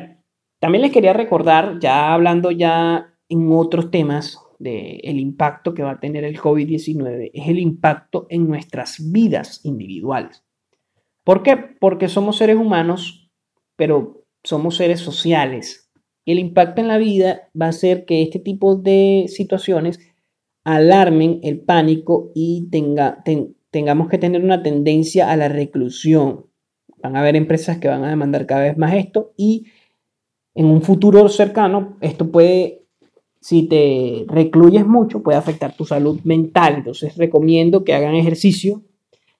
[0.58, 6.00] también les quería recordar, ya hablando ya en otros temas del impacto que va a
[6.00, 10.44] tener el COVID-19, es el impacto en nuestras vidas individuales.
[11.24, 11.56] ¿Por qué?
[11.56, 13.19] Porque somos seres humanos,
[13.80, 15.90] pero somos seres sociales.
[16.26, 19.98] Y el impacto en la vida va a ser que este tipo de situaciones
[20.64, 23.24] alarmen el pánico y tenga,
[23.70, 26.44] tengamos que tener una tendencia a la reclusión.
[27.02, 29.64] Van a haber empresas que van a demandar cada vez más esto y
[30.54, 32.82] en un futuro cercano esto puede,
[33.40, 36.74] si te recluyes mucho, puede afectar tu salud mental.
[36.74, 38.82] Entonces recomiendo que hagan ejercicio,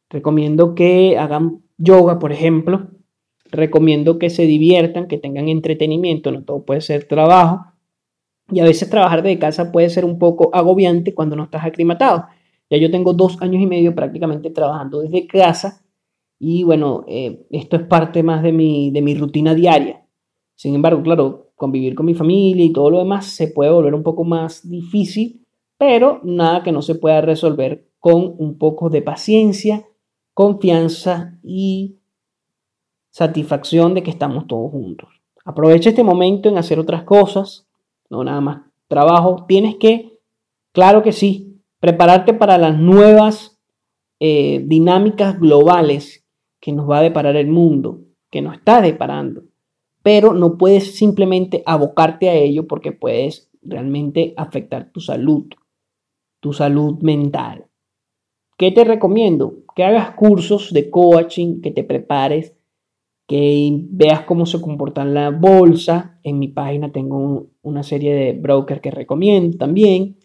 [0.09, 2.88] recomiendo que hagan yoga, por ejemplo,
[3.52, 7.66] recomiendo que se diviertan, que tengan entretenimiento, no todo puede ser trabajo.
[8.52, 12.26] Y a veces trabajar de casa puede ser un poco agobiante cuando no estás aclimatado.
[12.68, 15.82] Ya yo tengo dos años y medio prácticamente trabajando desde casa
[16.38, 20.06] Y bueno, eh, esto es parte más de mi, de mi rutina diaria.
[20.54, 24.02] Sin embargo, claro, convivir con mi familia y todo lo demás se puede volver un
[24.02, 29.84] poco más difícil, pero nada que no se pueda resolver con un poco de paciencia,
[30.32, 31.99] confianza y
[33.11, 35.09] satisfacción de que estamos todos juntos.
[35.44, 37.66] Aprovecha este momento en hacer otras cosas,
[38.09, 39.44] no nada más trabajo.
[39.46, 40.18] Tienes que,
[40.73, 43.59] claro que sí, prepararte para las nuevas
[44.20, 46.27] eh, dinámicas globales
[46.61, 49.44] que nos va a deparar el mundo, que nos está deparando.
[50.03, 55.46] Pero no puedes simplemente abocarte a ello porque puedes realmente afectar tu salud,
[56.40, 57.66] tu salud mental.
[58.57, 59.64] ¿Qué te recomiendo?
[59.75, 62.55] Que hagas cursos de coaching, que te prepares,
[63.31, 66.19] que veas cómo se comporta la bolsa.
[66.25, 70.16] En mi página tengo una serie de brokers que recomiendo también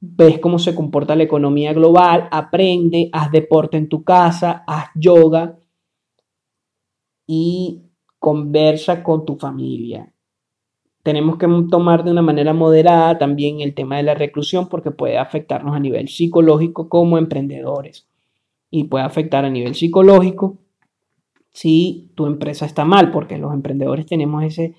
[0.00, 5.56] ves cómo se comporta la economía global, aprende, haz deporte en tu casa, haz yoga
[7.28, 7.82] y
[8.18, 10.12] conversa con tu familia.
[11.04, 15.16] Tenemos que tomar de una manera moderada también el tema de la reclusión porque puede
[15.16, 18.08] afectarnos a nivel psicológico como emprendedores
[18.68, 20.58] y puede afectar a nivel psicológico
[21.52, 24.74] si tu empresa está mal, porque los emprendedores tenemos ese,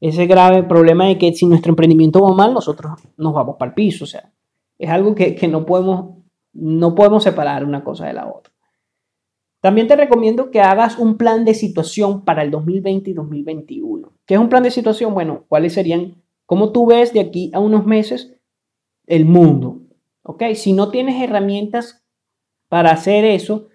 [0.00, 3.74] ese grave problema de que si nuestro emprendimiento va mal, nosotros nos vamos para el
[3.74, 4.04] piso.
[4.04, 4.32] O sea,
[4.78, 6.16] es algo que, no, podemos,
[6.52, 8.52] no podemos separar una cosa de la otra.
[9.60, 14.12] También te recomiendo que hagas un plan de situación para el 2020 y 2021.
[14.24, 15.12] ¿Qué es un plan de situación?
[15.12, 16.22] Bueno, ¿cuáles serían?
[16.46, 18.34] ¿Cómo tú ves de aquí a unos meses
[19.06, 19.82] el mundo?
[20.22, 20.44] ¿Ok?
[20.54, 22.02] Si no tienes herramientas
[22.70, 23.68] para hacer eso,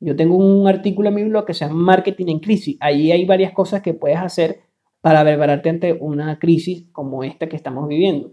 [0.00, 2.76] yo tengo un artículo en mi blog que se llama Marketing en Crisis.
[2.80, 4.60] Ahí hay varias cosas que puedes hacer
[5.00, 8.32] para prepararte ante una crisis como esta que estamos viviendo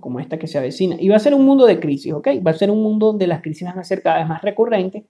[0.00, 0.96] como esta que se avecina.
[0.98, 2.28] Y va a ser un mundo de crisis, ¿ok?
[2.46, 5.04] Va a ser un mundo donde las crisis van a ser más recurrentes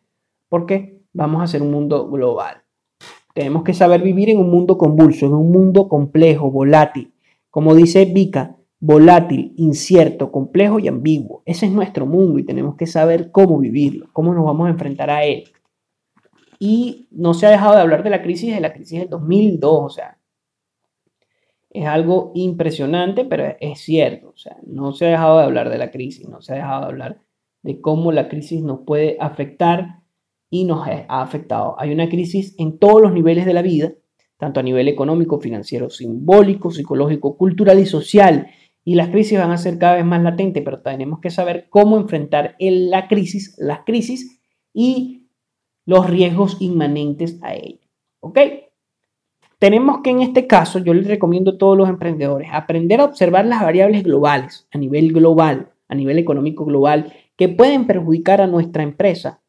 [0.48, 2.62] porque vamos a ser un mundo global.
[3.34, 7.12] Tenemos que saber vivir en un mundo convulso, en un mundo complejo, volátil.
[7.50, 11.42] Como dice Vika, volátil, incierto, complejo y ambiguo.
[11.44, 15.10] Ese es nuestro mundo y tenemos que saber cómo vivirlo, cómo nos vamos a enfrentar
[15.10, 15.44] a él.
[16.58, 19.70] Y no se ha dejado de hablar de la crisis de la crisis del 2002,
[19.72, 20.18] o sea,
[21.70, 24.30] es algo impresionante, pero es cierto.
[24.30, 26.80] O sea, no se ha dejado de hablar de la crisis, no se ha dejado
[26.82, 27.20] de hablar
[27.62, 30.00] de cómo la crisis nos puede afectar
[30.48, 31.74] y nos ha afectado.
[31.78, 33.92] Hay una crisis en todos los niveles de la vida,
[34.38, 38.46] tanto a nivel económico, financiero, simbólico, psicológico, cultural y social.
[38.82, 41.98] Y las crisis van a ser cada vez más latentes, pero tenemos que saber cómo
[41.98, 44.40] enfrentar la crisis, las crisis
[44.72, 45.25] y
[45.86, 47.86] los riesgos inmanentes a ella.
[48.20, 48.38] ¿Ok?
[49.58, 53.46] Tenemos que en este caso, yo les recomiendo a todos los emprendedores aprender a observar
[53.46, 58.82] las variables globales, a nivel global, a nivel económico global, que pueden perjudicar a nuestra
[58.82, 59.40] empresa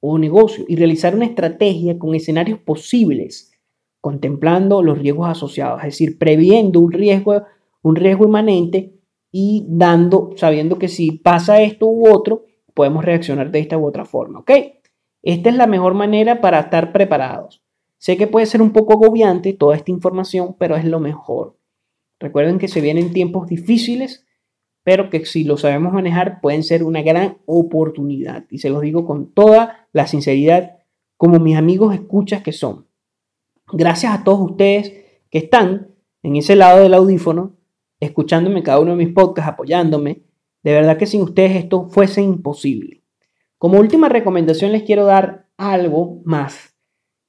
[0.00, 3.52] o negocio y realizar una estrategia con escenarios posibles,
[4.00, 7.42] contemplando los riesgos asociados, es decir, previendo un riesgo,
[7.82, 8.94] un riesgo inmanente
[9.30, 14.04] y dando, sabiendo que si pasa esto u otro, podemos reaccionar de esta u otra
[14.04, 14.50] forma, ¿ok?
[15.22, 17.62] Esta es la mejor manera para estar preparados.
[17.98, 21.56] Sé que puede ser un poco agobiante toda esta información, pero es lo mejor.
[22.18, 24.26] Recuerden que se vienen tiempos difíciles,
[24.82, 28.44] pero que si lo sabemos manejar pueden ser una gran oportunidad.
[28.50, 30.78] Y se los digo con toda la sinceridad,
[31.16, 32.88] como mis amigos escuchas que son.
[33.72, 34.92] Gracias a todos ustedes
[35.30, 37.56] que están en ese lado del audífono,
[38.00, 40.22] escuchándome cada uno de mis podcasts, apoyándome.
[40.64, 43.01] De verdad que sin ustedes esto fuese imposible.
[43.62, 46.76] Como última recomendación les quiero dar algo más,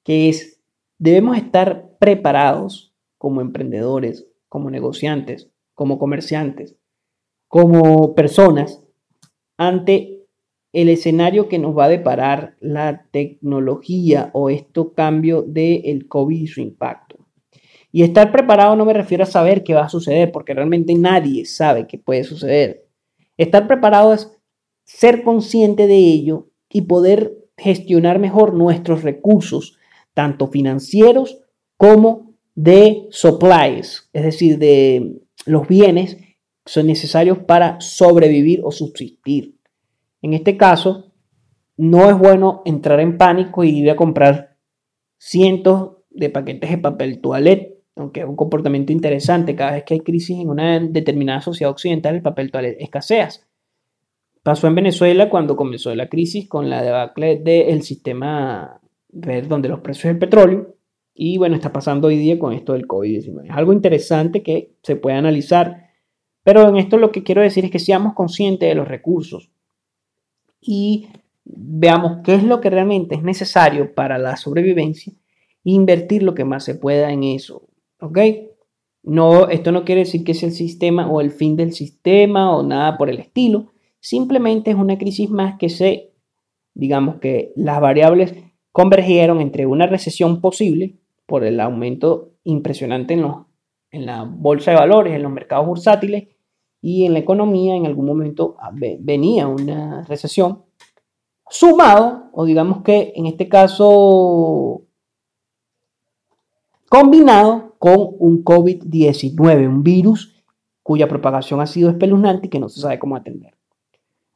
[0.03, 0.59] que es
[0.97, 6.75] Debemos estar preparados como emprendedores, como negociantes, como comerciantes,
[7.47, 8.83] como personas
[9.59, 10.25] ante
[10.71, 16.47] el escenario que nos va a deparar la tecnología o este cambio del COVID y
[16.47, 17.27] su impacto.
[17.91, 21.45] Y estar preparado no me refiero a saber qué va a suceder, porque realmente nadie
[21.45, 22.87] sabe qué puede suceder.
[23.37, 24.32] Estar preparado es
[24.95, 29.77] ser consciente de ello y poder gestionar mejor nuestros recursos
[30.13, 31.39] tanto financieros
[31.77, 39.57] como de supplies, es decir, de los bienes que son necesarios para sobrevivir o subsistir.
[40.21, 41.11] En este caso,
[41.75, 44.57] no es bueno entrar en pánico y ir a comprar
[45.17, 49.55] cientos de paquetes de papel toilette, aunque es un comportamiento interesante.
[49.55, 53.29] Cada vez que hay crisis en una determinada sociedad occidental, el papel toilette escasea.
[54.43, 60.11] Pasó en Venezuela cuando comenzó la crisis con la debacle del sistema donde los precios
[60.11, 60.75] del petróleo.
[61.15, 63.45] Y bueno, está pasando hoy día con esto del COVID-19.
[63.45, 65.91] Es algo interesante que se puede analizar,
[66.43, 69.49] pero en esto lo que quiero decir es que seamos conscientes de los recursos
[70.59, 71.07] y
[71.45, 76.45] veamos qué es lo que realmente es necesario para la sobrevivencia e invertir lo que
[76.45, 77.69] más se pueda en eso.
[77.99, 78.19] ¿Ok?
[79.03, 82.63] No, esto no quiere decir que sea el sistema o el fin del sistema o
[82.63, 83.72] nada por el estilo.
[84.03, 86.11] Simplemente es una crisis más que se,
[86.73, 88.35] digamos que las variables
[88.73, 93.45] convergieron entre una recesión posible por el aumento impresionante en, los,
[93.91, 96.27] en la bolsa de valores, en los mercados bursátiles
[96.81, 97.77] y en la economía.
[97.77, 98.57] En algún momento
[98.99, 100.63] venía una recesión
[101.49, 104.81] sumado, o digamos que en este caso
[106.89, 110.43] combinado con un COVID-19, un virus
[110.81, 113.53] cuya propagación ha sido espeluznante y que no se sabe cómo atender.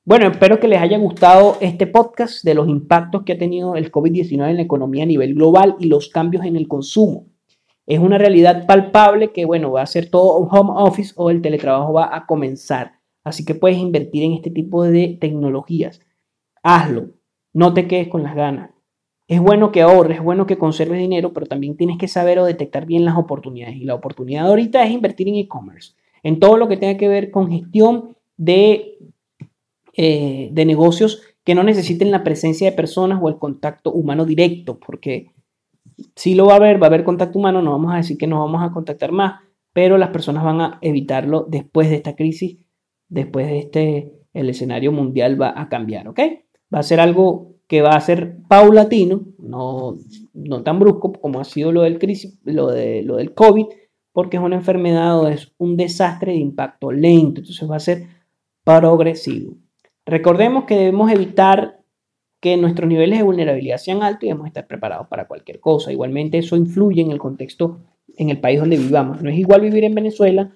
[0.08, 3.92] Bueno, espero que les haya gustado este podcast de los impactos que ha tenido el
[3.92, 7.26] COVID-19 en la economía a nivel global y los cambios en el consumo.
[7.86, 11.92] Es una realidad palpable que, bueno, va a ser todo home office o el teletrabajo
[11.92, 12.94] va a comenzar.
[13.26, 16.00] Así que puedes invertir en este tipo de tecnologías.
[16.64, 17.10] Hazlo.
[17.52, 18.72] No te quedes con las ganas.
[19.28, 22.46] Es bueno que ahorres, es bueno que conserves dinero, pero también tienes que saber o
[22.46, 23.76] detectar bien las oportunidades.
[23.76, 27.30] Y la oportunidad ahorita es invertir en e-commerce, en todo lo que tenga que ver
[27.30, 28.98] con gestión de
[29.98, 34.80] eh, de negocios que no necesiten la presencia de personas o el contacto humano directo,
[34.80, 35.32] porque
[36.16, 38.28] si lo va a haber, va a haber contacto humano, no vamos a decir que
[38.28, 39.42] nos vamos a contactar más,
[39.74, 42.58] pero las personas van a evitarlo después de esta crisis,
[43.10, 46.20] después de este, el escenario mundial va a cambiar, ¿ok?
[46.74, 49.98] Va a ser algo que va a ser paulatino, no,
[50.34, 53.66] no tan brusco como ha sido lo del crisis, lo, de, lo del COVID,
[54.14, 58.08] porque es una enfermedad o es un desastre de impacto lento, entonces va a ser
[58.64, 59.56] progresivo.
[60.08, 61.82] Recordemos que debemos evitar
[62.40, 65.92] que nuestros niveles de vulnerabilidad sean altos y debemos estar preparados para cualquier cosa.
[65.92, 67.82] Igualmente eso influye en el contexto
[68.16, 69.22] en el país donde vivamos.
[69.22, 70.54] No es igual vivir en Venezuela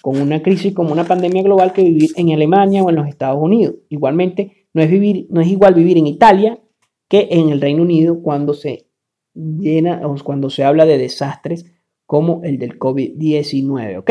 [0.00, 3.42] con una crisis como una pandemia global que vivir en Alemania o en los Estados
[3.42, 3.74] Unidos.
[3.88, 6.60] Igualmente no es, vivir, no es igual vivir en Italia
[7.08, 8.86] que en el Reino Unido cuando se
[9.34, 11.66] llena o cuando se habla de desastres
[12.06, 14.10] como el del COVID-19, ¿ok?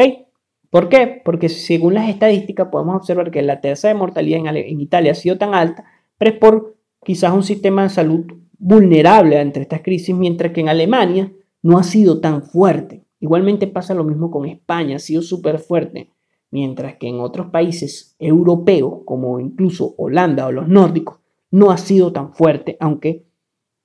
[0.74, 1.22] ¿Por qué?
[1.24, 5.38] Porque según las estadísticas podemos observar que la tasa de mortalidad en, Italia ha sido
[5.38, 5.86] tan alta,
[6.18, 8.26] pero es por quizás un sistema de salud
[8.58, 13.06] vulnerable ante estas crisis, mientras que en Alemania no ha sido tan fuerte.
[13.20, 16.10] Igualmente pasa lo mismo con España, ha sido súper fuerte,
[16.50, 21.20] mientras que en otros países europeos, como incluso Holanda o los nórdicos,
[21.52, 23.28] no ha sido tan fuerte, aunque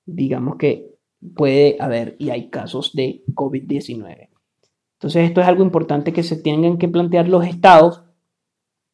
[0.07, 0.95] digamos que
[1.35, 4.28] puede haber y hay casos de COVID-19.
[4.99, 8.03] Entonces esto es algo importante que se tengan que plantear los estados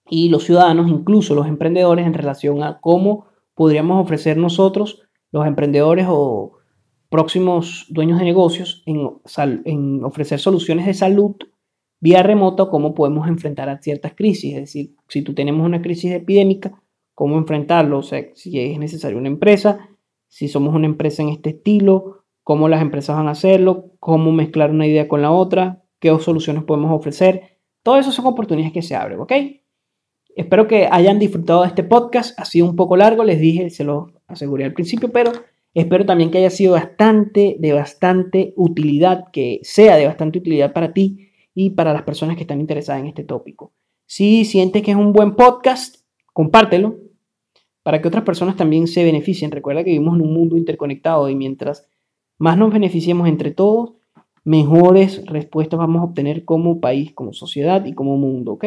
[0.07, 5.03] y los ciudadanos, incluso los emprendedores, en relación a cómo podríamos ofrecer nosotros,
[5.33, 6.59] los emprendedores o
[7.09, 11.37] próximos dueños de negocios, en, ofrecer soluciones de salud
[12.01, 14.53] vía remota, cómo podemos enfrentar a ciertas crisis.
[14.55, 16.83] Es decir, si tú tenemos una crisis epidémica,
[17.15, 19.89] cómo enfrentarlo, o sea, si es necesario una empresa,
[20.29, 24.71] si somos una empresa en este estilo, cómo las empresas van a hacerlo, cómo mezclar
[24.71, 27.57] una idea con la otra, qué soluciones podemos ofrecer.
[27.83, 29.33] Todo eso son oportunidades que se abren, ¿ok?
[30.37, 32.39] Espero que hayan disfrutado de este podcast.
[32.39, 35.33] Ha sido un poco largo, les dije, se lo aseguré al principio, pero
[35.73, 40.93] espero también que haya sido bastante, de bastante utilidad, que sea de bastante utilidad para
[40.93, 43.73] ti y para las personas que están interesadas en este tópico.
[44.05, 46.99] Si sientes que es un buen podcast, compártelo
[47.83, 49.51] para que otras personas también se beneficien.
[49.51, 51.89] Recuerda que vivimos en un mundo interconectado y mientras
[52.37, 53.95] más nos beneficiemos entre todos,
[54.45, 58.65] mejores respuestas vamos a obtener como país, como sociedad y como mundo, ¿ok?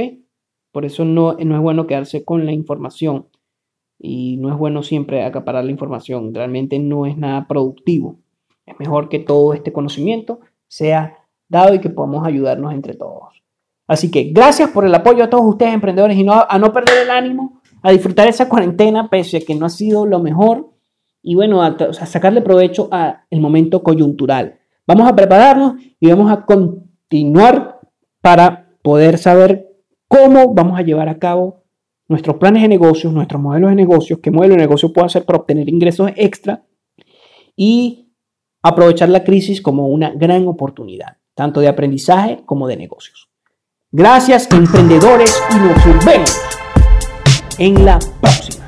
[0.72, 3.28] Por eso no, no es bueno quedarse con la información
[4.00, 8.18] y no es bueno siempre acaparar la información, realmente no es nada productivo.
[8.66, 11.18] Es mejor que todo este conocimiento sea
[11.48, 13.42] dado y que podamos ayudarnos entre todos.
[13.88, 17.04] Así que gracias por el apoyo a todos ustedes emprendedores y no, a no perder
[17.04, 20.72] el ánimo, a disfrutar esa cuarentena pese a que no ha sido lo mejor
[21.22, 24.57] y bueno, a, a sacarle provecho al momento coyuntural.
[24.88, 27.82] Vamos a prepararnos y vamos a continuar
[28.22, 29.68] para poder saber
[30.08, 31.66] cómo vamos a llevar a cabo
[32.08, 35.40] nuestros planes de negocios, nuestros modelos de negocios, qué modelo de negocio puedo hacer para
[35.40, 36.64] obtener ingresos extra
[37.56, 38.14] y
[38.64, 43.30] aprovechar la crisis como una gran oportunidad, tanto de aprendizaje como de negocios.
[43.92, 46.40] Gracias, emprendedores, y nos vemos
[47.60, 48.67] en la próxima.